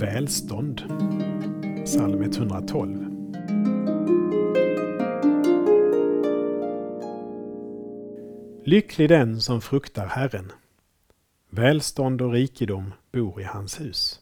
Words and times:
välstånd. 0.00 0.82
Psalm 1.84 2.22
112. 2.22 3.06
Lycklig 8.64 9.08
den 9.08 9.40
som 9.40 9.60
fruktar 9.60 10.06
Herren. 10.06 10.52
Välstånd 11.50 12.22
och 12.22 12.32
rikedom 12.32 12.92
bor 13.12 13.40
i 13.40 13.44
hans 13.44 13.80
hus. 13.80 14.20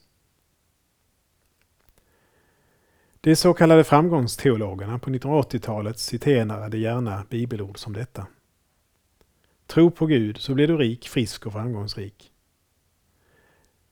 De 3.20 3.36
så 3.36 3.54
kallade 3.54 3.84
framgångsteologerna 3.84 4.98
på 4.98 5.10
1980-talet 5.10 5.98
citerade 5.98 6.78
gärna 6.78 7.24
bibelord 7.30 7.78
som 7.78 7.92
detta. 7.92 8.26
Tro 9.66 9.90
på 9.90 10.06
Gud 10.06 10.38
så 10.38 10.54
blir 10.54 10.68
du 10.68 10.76
rik, 10.76 11.08
frisk 11.08 11.46
och 11.46 11.52
framgångsrik. 11.52 12.32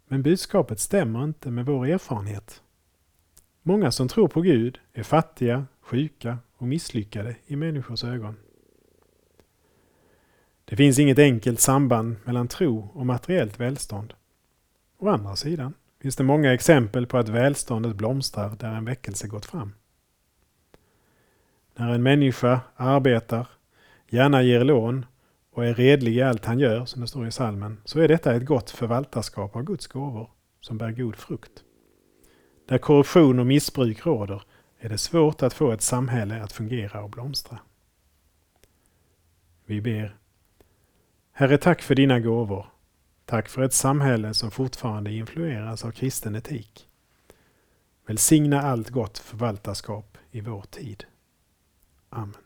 Men 0.09 0.23
budskapet 0.23 0.80
stämmer 0.80 1.24
inte 1.24 1.51
med 1.51 1.66
vår 1.66 1.87
erfarenhet. 1.87 2.62
Många 3.62 3.91
som 3.91 4.09
tror 4.09 4.28
på 4.28 4.41
Gud 4.41 4.78
är 4.92 5.02
fattiga, 5.02 5.66
sjuka 5.80 6.38
och 6.56 6.69
misslyckade 6.69 7.37
i 7.47 7.56
människors 7.56 8.05
ögon. 8.05 8.37
Det 10.64 10.77
finns 10.77 10.98
inget 10.98 11.19
enkelt 11.19 11.61
samband 11.61 12.16
mellan 12.24 12.48
tro 12.48 12.91
och 12.95 13.06
materiellt 13.06 13.61
välstånd. 13.61 14.14
Å 14.98 15.09
andra 15.09 15.37
sidan 15.37 15.74
finns 16.02 16.16
det 16.16 16.25
många 16.25 16.55
exempel 16.55 17.06
på 17.06 17.19
att 17.19 17.28
välståndet 17.28 17.97
blomstrar 17.97 18.56
där 18.56 18.73
en 18.73 18.84
väckelse 18.84 19.28
gått 19.28 19.47
fram. 19.47 19.73
När 21.75 21.88
en 21.95 22.02
människa 22.02 22.61
arbetar, 22.77 23.48
gärna 24.09 24.42
ger 24.42 24.64
lån 24.64 25.06
och 25.56 25.66
är 25.66 25.74
redlig 25.74 26.16
i 26.16 26.23
allt 26.23 26.45
han 26.45 26.59
gör, 26.59 26.84
som 26.84 27.01
det 27.01 27.09
står 27.09 27.27
i 27.27 27.30
salmen, 27.30 27.80
så 27.84 28.01
är 28.01 28.09
detta 28.09 28.34
ett 28.34 28.45
gott 28.45 28.70
förvaltarskap 28.70 29.56
av 29.56 29.62
Guds 29.62 29.87
gåvor 29.87 30.30
som 30.60 30.78
bär 30.78 30.91
god 30.91 31.17
frukt. 31.17 31.64
Där 32.69 32.78
korruption 32.78 33.39
och 33.39 33.47
missbruk 33.47 34.06
råder 34.06 34.42
är 34.78 34.89
det 34.89 34.98
svårt 34.98 35.42
att 35.42 35.55
få 35.55 35.72
ett 35.72 35.83
samhälle 35.83 36.42
att 36.42 36.53
fungera 36.53 37.03
och 37.03 37.11
blomstra. 37.11 37.58
Vi 39.64 39.80
ber. 39.80 40.17
Herre, 41.33 41.58
tack 41.58 41.83
för 41.83 41.95
dina 41.95 42.20
gåvor. 42.20 42.67
Tack 43.25 43.48
för 43.48 43.62
ett 43.62 43.75
samhälle 43.75 44.34
som 44.34 44.50
fortfarande 44.50 45.12
influeras 45.12 45.84
av 45.84 45.91
kristen 45.91 46.34
etik. 46.34 46.89
Välsigna 48.06 48.62
allt 48.62 48.91
gott 48.91 49.19
förvaltarskap 49.19 50.19
i 50.30 50.41
vår 50.41 50.62
tid. 50.62 51.05
Amen. 52.08 52.45